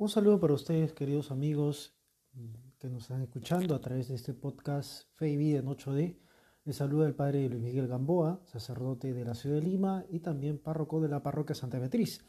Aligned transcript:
Un 0.00 0.08
saludo 0.08 0.38
para 0.38 0.54
ustedes, 0.54 0.92
queridos 0.92 1.32
amigos 1.32 1.92
que 2.78 2.88
nos 2.88 3.02
están 3.02 3.20
escuchando 3.20 3.74
a 3.74 3.80
través 3.80 4.06
de 4.06 4.14
este 4.14 4.32
podcast 4.32 5.08
Fe 5.16 5.30
y 5.30 5.36
Vida 5.36 5.58
en 5.58 5.66
8D. 5.66 6.20
Les 6.62 6.76
saluda 6.76 7.08
el 7.08 7.16
padre 7.16 7.48
Luis 7.48 7.60
Miguel 7.60 7.88
Gamboa, 7.88 8.40
sacerdote 8.44 9.12
de 9.12 9.24
la 9.24 9.34
ciudad 9.34 9.56
de 9.56 9.62
Lima 9.62 10.04
y 10.08 10.20
también 10.20 10.60
párroco 10.60 11.00
de 11.00 11.08
la 11.08 11.20
parroquia 11.20 11.56
Santa 11.56 11.80
Beatriz. 11.80 12.24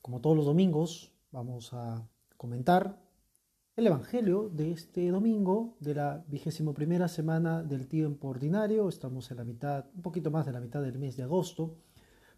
Como 0.00 0.20
todos 0.20 0.36
los 0.36 0.46
domingos, 0.46 1.12
vamos 1.32 1.74
a 1.74 2.08
comentar 2.36 3.02
el 3.74 3.88
Evangelio 3.88 4.48
de 4.48 4.70
este 4.70 5.08
domingo 5.08 5.76
de 5.80 5.96
la 5.96 6.24
vigésimo 6.28 6.72
primera 6.72 7.08
semana 7.08 7.64
del 7.64 7.88
tiempo 7.88 8.28
ordinario. 8.28 8.88
Estamos 8.88 9.28
en 9.32 9.38
la 9.38 9.44
mitad, 9.44 9.86
un 9.92 10.02
poquito 10.02 10.30
más 10.30 10.46
de 10.46 10.52
la 10.52 10.60
mitad 10.60 10.82
del 10.82 11.00
mes 11.00 11.16
de 11.16 11.24
agosto. 11.24 11.78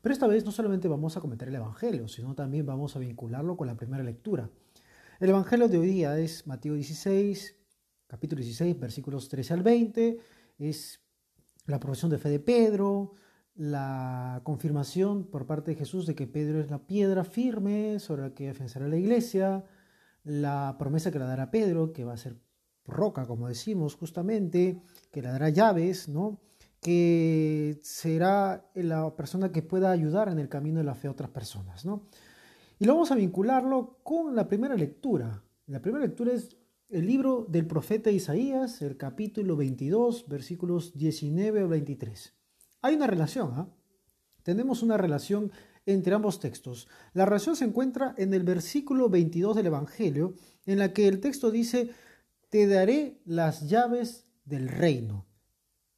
Pero 0.01 0.15
esta 0.15 0.27
vez 0.27 0.47
no 0.47 0.51
solamente 0.51 0.89
vamos 0.89 1.19
a 1.19 1.21
comentar 1.21 1.49
el 1.49 1.55
Evangelio, 1.55 2.09
sino 2.09 2.35
también 2.35 2.65
vamos 2.65 2.97
a 2.97 2.99
vincularlo 2.99 3.59
con 3.59 3.67
la 3.67 3.77
primera 3.77 4.03
lectura. 4.03 4.49
El 5.21 5.29
Evangelio 5.29 5.69
de 5.69 5.77
hoy 5.77 5.87
día 5.89 6.19
es 6.19 6.47
Mateo 6.47 6.73
16, 6.73 7.55
capítulo 8.07 8.41
16, 8.41 8.81
versículos 8.81 9.29
13 9.29 9.53
al 9.53 9.63
20. 9.63 10.17
Es 10.59 10.99
la 11.67 11.79
profesión 11.79 12.11
de 12.11 12.17
fe 12.17 12.31
de 12.31 12.41
Pedro, 12.41 13.13
la 13.55 14.41
confirmación 14.45 15.25
por 15.25 15.45
parte 15.45 15.73
de 15.73 15.77
Jesús 15.77 16.07
de 16.07 16.15
que 16.15 16.27
Pedro 16.27 16.59
es 16.59 16.71
la 16.71 16.87
piedra 16.87 17.23
firme 17.25 17.99
sobre 17.99 18.23
la 18.23 18.31
que 18.33 18.47
defenderá 18.47 18.89
la 18.89 18.97
iglesia, 18.97 19.63
la 20.25 20.77
promesa 20.79 21.11
que 21.11 21.19
le 21.19 21.27
dará 21.27 21.51
Pedro, 21.51 21.93
que 21.93 22.07
va 22.07 22.15
a 22.15 22.17
ser 22.17 22.39
roca, 22.87 23.27
como 23.27 23.47
decimos 23.47 23.97
justamente, 23.97 24.81
que 25.13 25.21
le 25.21 25.29
dará 25.29 25.51
llaves, 25.51 26.09
¿no? 26.09 26.41
que 26.81 27.79
será 27.83 28.71
la 28.73 29.15
persona 29.17 29.53
que 29.53 29.61
pueda 29.61 29.91
ayudar 29.91 30.31
en 30.31 30.39
el 30.39 30.49
camino 30.49 30.79
de 30.79 30.85
la 30.85 30.95
fe 30.95 31.09
a 31.09 31.11
otras 31.11 31.29
personas. 31.29 31.85
¿no? 31.85 32.07
Y 32.81 32.87
lo 32.87 32.95
vamos 32.95 33.11
a 33.11 33.15
vincularlo 33.15 33.99
con 34.03 34.35
la 34.35 34.49
primera 34.49 34.75
lectura. 34.75 35.45
La 35.67 35.83
primera 35.83 36.03
lectura 36.03 36.33
es 36.33 36.57
el 36.89 37.07
libro 37.07 37.45
del 37.47 37.67
profeta 37.67 38.11
Isaías, 38.11 38.81
el 38.81 38.97
capítulo 38.97 39.55
22, 39.55 40.27
versículos 40.29 40.97
19 40.97 41.61
al 41.61 41.69
23. 41.69 42.33
Hay 42.81 42.95
una 42.95 43.07
relación, 43.07 43.53
¿ah? 43.53 43.69
Tenemos 44.43 44.83
una 44.83 44.97
relación 44.97 45.53
entre 45.85 46.15
ambos 46.15 46.41
textos. 46.41 46.89
La 47.13 47.27
relación 47.27 47.55
se 47.55 47.67
encuentra 47.67 48.15
en 48.17 48.33
el 48.33 48.45
versículo 48.45 49.11
22 49.11 49.57
del 49.57 49.67
Evangelio, 49.67 50.33
en 50.65 50.79
la 50.79 50.95
que 50.95 51.07
el 51.07 51.21
texto 51.21 51.51
dice, 51.51 51.91
te 52.49 52.67
daré 52.67 53.21
las 53.27 53.69
llaves 53.69 54.27
del 54.47 54.69
reino. 54.69 55.27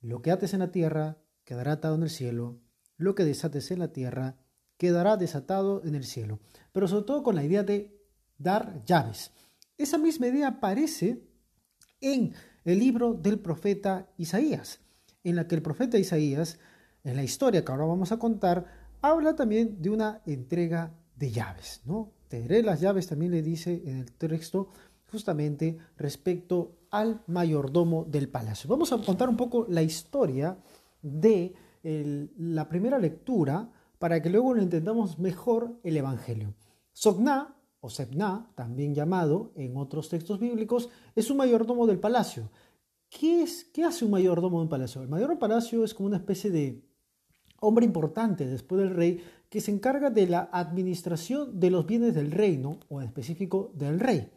Lo 0.00 0.20
que 0.20 0.32
ates 0.32 0.52
en 0.52 0.58
la 0.58 0.72
tierra 0.72 1.22
quedará 1.44 1.74
atado 1.74 1.94
en 1.94 2.02
el 2.02 2.10
cielo, 2.10 2.58
lo 2.96 3.14
que 3.14 3.24
desates 3.24 3.70
en 3.70 3.78
la 3.78 3.92
tierra 3.92 4.41
quedará 4.82 5.16
desatado 5.16 5.80
en 5.84 5.94
el 5.94 6.02
cielo. 6.02 6.40
Pero 6.72 6.88
sobre 6.88 7.04
todo 7.04 7.22
con 7.22 7.36
la 7.36 7.44
idea 7.44 7.62
de 7.62 7.96
dar 8.36 8.84
llaves. 8.84 9.30
Esa 9.78 9.96
misma 9.96 10.26
idea 10.26 10.48
aparece 10.48 11.22
en 12.00 12.34
el 12.64 12.80
libro 12.80 13.14
del 13.14 13.38
profeta 13.38 14.08
Isaías, 14.18 14.80
en 15.22 15.36
la 15.36 15.46
que 15.46 15.54
el 15.54 15.62
profeta 15.62 15.98
Isaías, 15.98 16.58
en 17.04 17.14
la 17.14 17.22
historia 17.22 17.64
que 17.64 17.70
ahora 17.70 17.84
vamos 17.84 18.10
a 18.10 18.18
contar, 18.18 18.66
habla 19.02 19.36
también 19.36 19.80
de 19.80 19.90
una 19.90 20.20
entrega 20.26 20.92
de 21.14 21.30
llaves. 21.30 21.82
¿no? 21.84 22.10
Te 22.26 22.62
las 22.64 22.80
llaves, 22.80 23.06
también 23.06 23.30
le 23.30 23.40
dice 23.40 23.84
en 23.86 23.98
el 23.98 24.10
texto, 24.10 24.70
justamente 25.12 25.78
respecto 25.96 26.86
al 26.90 27.22
mayordomo 27.28 28.04
del 28.04 28.28
palacio. 28.28 28.68
Vamos 28.68 28.92
a 28.92 28.98
contar 28.98 29.28
un 29.28 29.36
poco 29.36 29.64
la 29.68 29.82
historia 29.82 30.58
de 31.00 31.54
la 31.84 32.68
primera 32.68 32.98
lectura 32.98 33.70
para 34.02 34.20
que 34.20 34.30
luego 34.30 34.52
lo 34.52 34.60
entendamos 34.60 35.20
mejor 35.20 35.78
el 35.84 35.96
Evangelio. 35.96 36.56
Sogná, 36.92 37.54
o 37.78 37.88
Sebná, 37.88 38.50
también 38.56 38.96
llamado 38.96 39.52
en 39.54 39.76
otros 39.76 40.08
textos 40.08 40.40
bíblicos, 40.40 40.88
es 41.14 41.30
un 41.30 41.36
mayordomo 41.36 41.86
del 41.86 42.00
palacio. 42.00 42.50
¿Qué, 43.08 43.44
es, 43.44 43.62
¿Qué 43.72 43.84
hace 43.84 44.04
un 44.04 44.10
mayordomo 44.10 44.58
de 44.58 44.64
un 44.64 44.68
palacio? 44.68 45.02
El 45.02 45.08
mayordomo 45.08 45.38
del 45.38 45.48
palacio 45.48 45.84
es 45.84 45.94
como 45.94 46.08
una 46.08 46.16
especie 46.16 46.50
de 46.50 46.82
hombre 47.60 47.86
importante 47.86 48.44
después 48.44 48.80
del 48.80 48.92
rey 48.92 49.22
que 49.48 49.60
se 49.60 49.70
encarga 49.70 50.10
de 50.10 50.26
la 50.26 50.50
administración 50.52 51.60
de 51.60 51.70
los 51.70 51.86
bienes 51.86 52.12
del 52.12 52.32
reino, 52.32 52.80
o 52.88 53.00
en 53.00 53.06
específico 53.06 53.70
del 53.72 54.00
rey. 54.00 54.32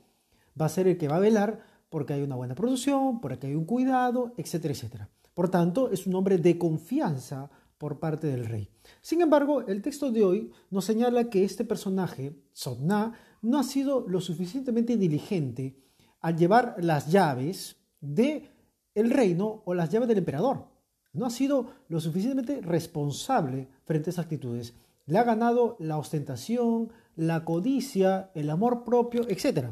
Va 0.62 0.68
a 0.68 0.70
ser 0.70 0.88
el 0.88 1.00
que 1.00 1.08
va 1.08 1.16
a 1.16 1.22
velar 1.22 1.60
porque 1.90 2.14
hay 2.14 2.22
una 2.22 2.36
buena 2.36 2.54
producción, 2.54 3.20
porque 3.20 3.48
hay 3.48 3.56
un 3.56 3.66
cuidado, 3.66 4.36
etcétera, 4.38 4.76
etcétera. 4.76 5.10
Por 5.34 5.50
tanto, 5.50 5.90
es 5.90 6.06
un 6.06 6.14
hombre 6.14 6.38
de 6.38 6.56
confianza 6.60 7.50
por 7.78 8.00
parte 8.00 8.28
del 8.28 8.46
rey. 8.46 8.70
Sin 9.02 9.22
embargo, 9.22 9.62
el 9.62 9.82
texto 9.82 10.12
de 10.12 10.24
hoy 10.24 10.52
nos 10.70 10.86
señala 10.86 11.30
que 11.30 11.44
este 11.44 11.66
personaje, 11.66 12.36
Sodna, 12.54 13.14
no 13.42 13.60
ha 13.60 13.64
sido 13.64 14.06
lo 14.08 14.22
suficientemente 14.22 14.98
diligente 14.98 15.76
al 16.22 16.38
llevar 16.38 16.76
las 16.80 17.12
llaves 17.12 17.76
de 18.02 18.50
el 18.96 19.12
reino 19.12 19.62
o 19.66 19.74
las 19.74 19.90
llaves 19.90 20.08
del 20.08 20.20
emperador. 20.20 20.68
No 21.14 21.26
ha 21.26 21.30
sido 21.30 21.68
lo 21.88 22.00
suficientemente 22.00 22.62
responsable 22.62 23.68
frente 23.86 24.10
a 24.10 24.12
esas 24.12 24.26
actitudes. 24.26 24.74
Le 25.06 25.20
ha 25.20 25.24
ganado 25.24 25.76
la 25.80 25.98
ostentación, 25.98 26.92
la 27.16 27.46
codicia, 27.46 28.32
el 28.34 28.50
amor 28.50 28.84
propio, 28.84 29.28
etc. 29.30 29.68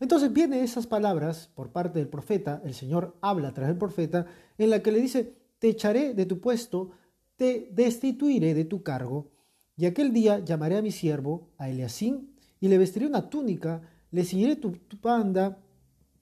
Entonces 0.00 0.32
vienen 0.32 0.64
esas 0.64 0.86
palabras 0.86 1.50
por 1.54 1.70
parte 1.70 1.98
del 1.98 2.08
profeta, 2.08 2.60
el 2.64 2.74
Señor 2.74 3.16
habla 3.20 3.48
a 3.48 3.54
través 3.54 3.70
del 3.70 3.78
profeta, 3.78 4.26
en 4.58 4.70
la 4.70 4.82
que 4.82 4.92
le 4.92 5.00
dice, 5.00 5.34
te 5.64 5.70
echaré 5.70 6.12
de 6.12 6.26
tu 6.26 6.42
puesto, 6.42 6.90
te 7.36 7.70
destituiré 7.72 8.52
de 8.52 8.66
tu 8.66 8.82
cargo, 8.82 9.30
y 9.78 9.86
aquel 9.86 10.12
día 10.12 10.40
llamaré 10.40 10.76
a 10.76 10.82
mi 10.82 10.90
siervo, 10.90 11.54
a 11.56 11.70
Eleasín, 11.70 12.36
y 12.60 12.68
le 12.68 12.76
vestiré 12.76 13.06
una 13.06 13.30
túnica, 13.30 13.80
le 14.10 14.56
tu, 14.56 14.72
tu 14.72 14.98
banda, 15.00 15.64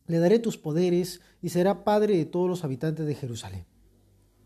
le 0.07 0.21
daré 0.21 0.39
tus 0.39 0.59
poderes, 0.59 1.23
y 1.41 1.49
será 1.49 1.83
padre 1.83 2.17
de 2.17 2.25
todos 2.25 2.49
los 2.49 2.63
habitantes 2.63 3.05
de 3.05 3.17
Jerusalén. 3.17 3.67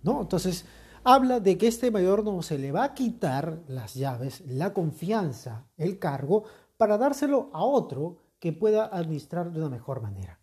¿No? 0.03 0.23
Entonces, 0.23 0.65
habla 1.05 1.41
de 1.41 1.59
que 1.59 1.67
este 1.67 1.91
mayordomo 1.91 2.43
se 2.43 2.57
le 2.57 2.73
va 2.73 2.85
a 2.85 2.95
quitar 2.95 3.65
las 3.69 3.97
llaves, 3.97 4.45
la 4.47 4.73
confianza, 4.73 5.69
el 5.77 5.99
cargo, 5.99 6.45
para 6.79 6.97
dárselo 6.97 7.51
a 7.53 7.63
otro 7.63 8.17
que 8.39 8.55
pueda 8.55 8.87
administrar 8.87 9.53
de 9.53 9.59
una 9.59 9.69
mejor 9.69 10.01
manera. 10.01 10.41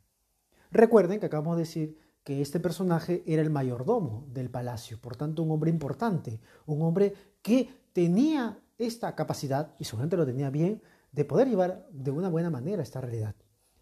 Recuerden 0.70 1.20
que 1.20 1.26
acabamos 1.26 1.56
de 1.56 1.64
decir 1.64 1.98
que 2.24 2.42
este 2.42 2.60
personaje 2.60 3.24
era 3.26 3.42
el 3.42 3.50
mayordomo 3.50 4.26
del 4.30 4.50
palacio, 4.50 5.00
por 5.00 5.16
tanto 5.16 5.44
un 5.44 5.52
hombre 5.52 5.70
importante, 5.70 6.40
un 6.66 6.82
hombre 6.82 7.14
que 7.42 7.70
tenía 7.92 8.60
esta 8.78 9.16
capacidad, 9.16 9.76
y 9.80 9.86
su 9.86 9.98
gente 9.98 10.18
lo 10.18 10.26
tenía 10.26 10.50
bien, 10.50 10.82
de 11.12 11.26
poder 11.26 11.48
llevar 11.48 11.88
de 11.92 12.12
una 12.12 12.30
buena 12.30 12.50
manera 12.50 12.82
esta 12.82 13.02
realidad. 13.02 13.36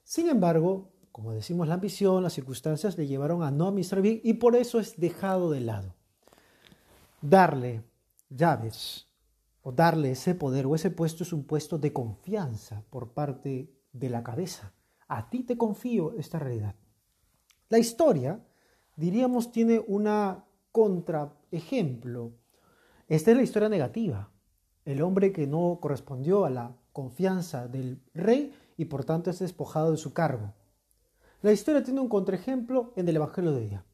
Sin 0.03 0.27
embargo, 0.27 0.91
como 1.11 1.33
decimos, 1.33 1.67
la 1.67 1.75
ambición, 1.75 2.23
las 2.23 2.33
circunstancias 2.33 2.97
le 2.97 3.07
llevaron 3.07 3.43
a 3.43 3.51
no 3.51 3.67
administrar 3.67 4.01
bien 4.01 4.21
y 4.23 4.33
por 4.33 4.55
eso 4.55 4.79
es 4.79 4.99
dejado 4.99 5.51
de 5.51 5.61
lado. 5.61 5.95
Darle 7.21 7.83
llaves 8.29 9.07
o 9.61 9.71
darle 9.71 10.11
ese 10.11 10.35
poder 10.35 10.65
o 10.65 10.75
ese 10.75 10.89
puesto 10.89 11.23
es 11.23 11.33
un 11.33 11.43
puesto 11.43 11.77
de 11.77 11.93
confianza 11.93 12.83
por 12.89 13.13
parte 13.13 13.71
de 13.91 14.09
la 14.09 14.23
cabeza. 14.23 14.73
A 15.07 15.29
ti 15.29 15.43
te 15.43 15.57
confío 15.57 16.13
esta 16.17 16.39
realidad. 16.39 16.75
La 17.71 17.79
historia, 17.79 18.37
diríamos, 18.97 19.53
tiene 19.53 19.81
una 19.87 20.43
contraejemplo. 20.73 22.33
Esta 23.07 23.31
es 23.31 23.37
la 23.37 23.43
historia 23.43 23.69
negativa. 23.69 24.29
El 24.83 25.01
hombre 25.01 25.31
que 25.31 25.47
no 25.47 25.79
correspondió 25.81 26.43
a 26.43 26.49
la 26.49 26.75
confianza 26.91 27.69
del 27.69 28.01
rey 28.13 28.53
y 28.75 28.83
por 28.83 29.05
tanto 29.05 29.29
es 29.29 29.39
despojado 29.39 29.91
de 29.91 29.97
su 29.97 30.11
cargo. 30.11 30.53
La 31.41 31.53
historia 31.53 31.81
tiene 31.81 32.01
un 32.01 32.09
contraejemplo 32.09 32.91
en 32.97 33.07
el 33.07 33.15
Evangelio 33.15 33.53
de 33.53 33.61
día. 33.61 33.85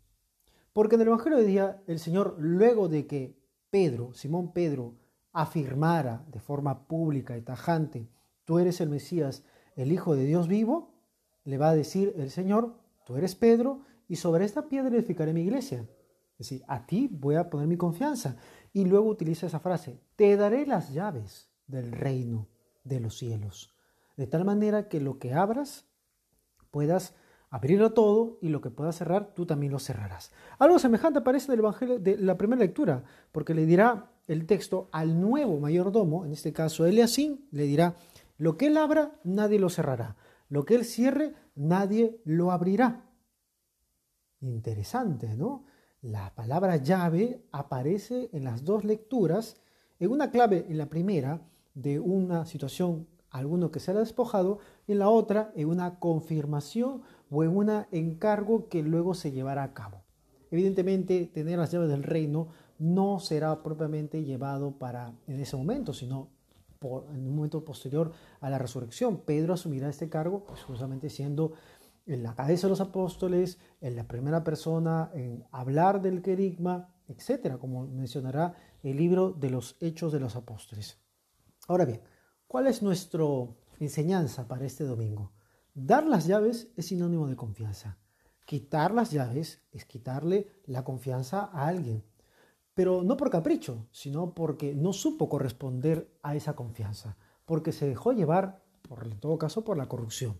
Porque 0.73 0.95
en 0.95 1.01
el 1.01 1.09
Evangelio 1.09 1.37
de 1.37 1.45
día 1.45 1.83
el 1.85 1.99
Señor, 1.99 2.35
luego 2.39 2.87
de 2.87 3.05
que 3.05 3.37
Pedro, 3.69 4.11
Simón 4.11 4.53
Pedro, 4.53 4.95
afirmara 5.33 6.25
de 6.31 6.39
forma 6.39 6.87
pública 6.87 7.37
y 7.37 7.43
tajante, 7.43 8.09
tú 8.43 8.57
eres 8.57 8.81
el 8.81 8.89
Mesías, 8.89 9.43
el 9.75 9.91
Hijo 9.91 10.15
de 10.15 10.25
Dios 10.25 10.47
vivo, 10.47 10.95
le 11.43 11.59
va 11.59 11.69
a 11.69 11.75
decir 11.75 12.15
el 12.17 12.31
Señor, 12.31 12.86
Tú 13.07 13.15
eres 13.15 13.35
Pedro 13.35 13.83
y 14.09 14.17
sobre 14.17 14.43
esta 14.43 14.67
piedra 14.67 14.93
edificaré 14.93 15.31
mi 15.31 15.43
iglesia. 15.43 15.87
Es 16.33 16.49
decir, 16.49 16.65
a 16.67 16.85
ti 16.85 17.07
voy 17.09 17.35
a 17.35 17.49
poner 17.49 17.65
mi 17.65 17.77
confianza. 17.77 18.35
Y 18.73 18.83
luego 18.83 19.07
utiliza 19.07 19.47
esa 19.47 19.61
frase, 19.61 20.01
te 20.17 20.35
daré 20.35 20.65
las 20.65 20.91
llaves 20.91 21.49
del 21.67 21.93
reino 21.93 22.49
de 22.83 22.99
los 22.99 23.17
cielos. 23.17 23.73
De 24.17 24.27
tal 24.27 24.43
manera 24.43 24.89
que 24.89 24.99
lo 24.99 25.19
que 25.19 25.33
abras 25.33 25.85
puedas 26.69 27.15
abrirlo 27.49 27.93
todo 27.93 28.39
y 28.41 28.49
lo 28.49 28.59
que 28.59 28.71
puedas 28.71 28.97
cerrar 28.97 29.33
tú 29.33 29.45
también 29.45 29.71
lo 29.71 29.79
cerrarás. 29.79 30.33
Algo 30.59 30.77
semejante 30.77 31.19
aparece 31.19 31.45
en 31.47 31.53
el 31.53 31.59
Evangelio 31.59 31.99
de 31.99 32.17
la 32.17 32.37
primera 32.37 32.59
lectura, 32.59 33.05
porque 33.31 33.53
le 33.53 33.65
dirá 33.65 34.11
el 34.27 34.45
texto 34.45 34.89
al 34.91 35.21
nuevo 35.21 35.61
mayordomo, 35.61 36.25
en 36.25 36.33
este 36.33 36.51
caso 36.51 36.85
Eliasín, 36.85 37.47
le 37.51 37.63
dirá, 37.63 37.95
lo 38.37 38.57
que 38.57 38.67
él 38.67 38.75
abra, 38.75 39.13
nadie 39.23 39.59
lo 39.59 39.69
cerrará. 39.69 40.17
Lo 40.49 40.65
que 40.65 40.75
él 40.75 40.85
cierre, 40.85 41.33
nadie 41.57 42.21
lo 42.23 42.51
abrirá. 42.51 43.05
Interesante, 44.39 45.35
¿no? 45.35 45.65
La 46.01 46.33
palabra 46.35 46.77
llave 46.77 47.43
aparece 47.51 48.29
en 48.31 48.43
las 48.43 48.63
dos 48.63 48.85
lecturas 48.85 49.57
en 49.99 50.11
una 50.11 50.31
clave 50.31 50.65
en 50.69 50.77
la 50.77 50.89
primera 50.89 51.41
de 51.73 51.99
una 51.99 52.45
situación 52.45 53.07
alguno 53.29 53.71
que 53.71 53.79
será 53.79 53.99
despojado, 53.99 54.59
y 54.87 54.93
en 54.93 54.99
la 54.99 55.09
otra 55.09 55.51
en 55.55 55.67
una 55.69 55.99
confirmación 55.99 57.01
o 57.29 57.43
en 57.43 57.55
un 57.55 57.69
encargo 57.91 58.69
que 58.69 58.81
luego 58.83 59.13
se 59.13 59.31
llevará 59.31 59.63
a 59.63 59.73
cabo. 59.73 60.03
Evidentemente, 60.49 61.25
tener 61.25 61.59
las 61.59 61.71
llaves 61.71 61.89
del 61.89 62.03
reino 62.03 62.47
no 62.79 63.19
será 63.19 63.63
propiamente 63.63 64.23
llevado 64.23 64.77
para 64.77 65.13
en 65.27 65.39
ese 65.39 65.57
momento, 65.57 65.93
sino 65.93 66.29
por, 66.79 67.05
en 67.09 67.27
un 67.27 67.35
momento 67.35 67.63
posterior 67.63 68.11
a 68.39 68.49
la 68.49 68.57
resurrección. 68.57 69.21
Pedro 69.25 69.53
asumirá 69.53 69.89
este 69.89 70.09
cargo, 70.09 70.45
pues 70.45 70.63
justamente 70.63 71.09
siendo 71.09 71.53
en 72.05 72.23
la 72.23 72.35
cabeza 72.35 72.67
de 72.67 72.71
los 72.71 72.81
apóstoles, 72.81 73.59
en 73.81 73.95
la 73.95 74.07
primera 74.07 74.43
persona, 74.43 75.11
en 75.13 75.45
hablar 75.51 76.01
del 76.01 76.21
querigma, 76.21 76.93
etcétera, 77.07 77.57
como 77.57 77.85
mencionará 77.87 78.55
el 78.83 78.97
libro 78.97 79.31
de 79.31 79.49
los 79.49 79.77
Hechos 79.79 80.11
de 80.11 80.19
los 80.19 80.35
Apóstoles. 80.35 80.99
Ahora 81.67 81.85
bien, 81.85 82.01
¿cuál 82.47 82.67
es 82.67 82.81
nuestra 82.81 83.25
enseñanza 83.79 84.47
para 84.47 84.65
este 84.65 84.85
domingo? 84.85 85.33
Dar 85.73 86.05
las 86.07 86.25
llaves 86.25 86.69
es 86.75 86.87
sinónimo 86.87 87.27
de 87.27 87.35
confianza. 87.35 87.99
Quitar 88.45 88.93
las 88.93 89.11
llaves 89.11 89.61
es 89.71 89.85
quitarle 89.85 90.47
la 90.65 90.83
confianza 90.85 91.49
a 91.51 91.67
alguien, 91.67 92.05
pero 92.77 93.01
no 93.01 93.17
por 93.17 93.31
capricho, 93.31 93.87
sino 93.89 94.35
porque 94.35 94.75
no 94.75 94.93
supo 94.93 95.29
corresponder 95.29 96.15
a 96.21 96.35
esa 96.35 96.55
confianza, 96.55 97.17
porque 97.43 97.71
se 97.71 97.87
dejó 97.87 98.11
llevar, 98.11 98.61
por, 98.87 99.03
en 99.03 99.19
todo 99.19 99.39
caso, 99.39 99.63
por 99.63 99.77
la 99.77 99.87
corrupción. 99.87 100.39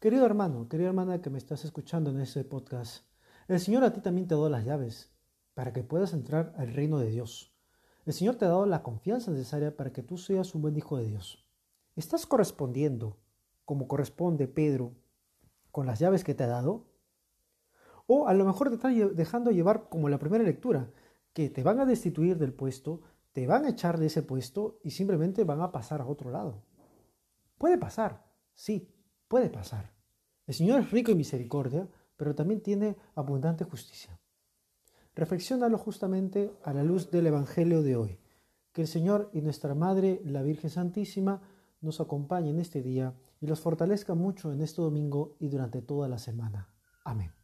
Querido 0.00 0.24
hermano, 0.24 0.70
querida 0.70 0.88
hermana 0.88 1.20
que 1.20 1.28
me 1.28 1.36
estás 1.36 1.66
escuchando 1.66 2.08
en 2.08 2.20
este 2.20 2.44
podcast, 2.44 3.04
el 3.46 3.60
Señor 3.60 3.84
a 3.84 3.92
ti 3.92 4.00
también 4.00 4.26
te 4.26 4.36
da 4.36 4.48
las 4.48 4.64
llaves 4.64 5.12
para 5.52 5.74
que 5.74 5.82
puedas 5.82 6.14
entrar 6.14 6.54
al 6.56 6.72
reino 6.72 6.98
de 6.98 7.10
Dios. 7.10 7.54
El 8.06 8.14
Señor 8.14 8.36
te 8.36 8.46
ha 8.46 8.48
dado 8.48 8.64
la 8.64 8.82
confianza 8.82 9.30
necesaria 9.30 9.76
para 9.76 9.92
que 9.92 10.02
tú 10.02 10.16
seas 10.16 10.54
un 10.54 10.62
buen 10.62 10.78
hijo 10.78 10.96
de 10.96 11.08
Dios. 11.08 11.46
¿Estás 11.94 12.24
correspondiendo 12.24 13.18
como 13.66 13.86
corresponde 13.86 14.48
Pedro 14.48 14.94
con 15.72 15.84
las 15.84 15.98
llaves 15.98 16.24
que 16.24 16.34
te 16.34 16.44
ha 16.44 16.48
dado? 16.48 16.86
O 18.06 18.26
a 18.26 18.32
lo 18.32 18.46
mejor 18.46 18.70
te 18.70 18.76
estás 18.76 18.94
dejando 19.14 19.50
llevar 19.50 19.90
como 19.90 20.08
la 20.08 20.18
primera 20.18 20.42
lectura, 20.42 20.88
que 21.38 21.50
te 21.50 21.62
van 21.62 21.78
a 21.78 21.86
destituir 21.86 22.36
del 22.36 22.52
puesto, 22.52 23.00
te 23.32 23.46
van 23.46 23.64
a 23.64 23.68
echar 23.68 23.96
de 23.96 24.06
ese 24.06 24.24
puesto 24.24 24.80
y 24.82 24.90
simplemente 24.90 25.44
van 25.44 25.60
a 25.60 25.70
pasar 25.70 26.00
a 26.00 26.06
otro 26.06 26.32
lado. 26.32 26.64
Puede 27.58 27.78
pasar, 27.78 28.26
sí, 28.54 28.92
puede 29.28 29.48
pasar. 29.48 29.92
El 30.48 30.54
Señor 30.54 30.80
es 30.80 30.90
rico 30.90 31.12
en 31.12 31.18
misericordia, 31.18 31.88
pero 32.16 32.34
también 32.34 32.60
tiene 32.60 32.96
abundante 33.14 33.62
justicia. 33.62 34.18
Reflexiónalo 35.14 35.78
justamente 35.78 36.50
a 36.64 36.72
la 36.72 36.82
luz 36.82 37.08
del 37.08 37.28
Evangelio 37.28 37.84
de 37.84 37.94
hoy. 37.94 38.18
Que 38.72 38.80
el 38.80 38.88
Señor 38.88 39.30
y 39.32 39.40
nuestra 39.40 39.76
Madre, 39.76 40.20
la 40.24 40.42
Virgen 40.42 40.70
Santísima, 40.70 41.40
nos 41.80 42.00
acompañen 42.00 42.56
en 42.56 42.62
este 42.62 42.82
día 42.82 43.14
y 43.40 43.46
los 43.46 43.60
fortalezca 43.60 44.16
mucho 44.16 44.52
en 44.52 44.60
este 44.60 44.82
domingo 44.82 45.36
y 45.38 45.46
durante 45.46 45.82
toda 45.82 46.08
la 46.08 46.18
semana. 46.18 46.74
Amén. 47.04 47.37